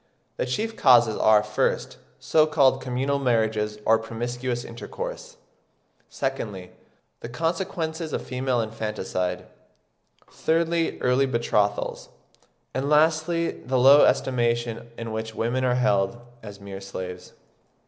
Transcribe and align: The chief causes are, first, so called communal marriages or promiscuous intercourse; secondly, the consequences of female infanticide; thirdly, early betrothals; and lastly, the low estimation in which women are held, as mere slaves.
The 0.37 0.47
chief 0.47 0.75
causes 0.75 1.15
are, 1.15 1.43
first, 1.43 1.97
so 2.19 2.47
called 2.47 2.81
communal 2.81 3.19
marriages 3.19 3.77
or 3.85 3.99
promiscuous 3.99 4.63
intercourse; 4.63 5.37
secondly, 6.09 6.71
the 7.19 7.29
consequences 7.29 8.11
of 8.11 8.23
female 8.23 8.61
infanticide; 8.61 9.45
thirdly, 10.27 10.99
early 11.01 11.27
betrothals; 11.27 12.09
and 12.73 12.89
lastly, 12.89 13.51
the 13.51 13.77
low 13.77 14.03
estimation 14.03 14.89
in 14.97 15.11
which 15.11 15.35
women 15.35 15.63
are 15.63 15.75
held, 15.75 16.19
as 16.41 16.59
mere 16.59 16.81
slaves. 16.81 17.33